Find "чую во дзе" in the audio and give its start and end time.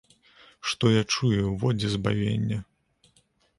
1.17-1.93